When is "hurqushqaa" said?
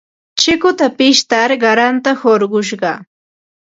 2.19-2.99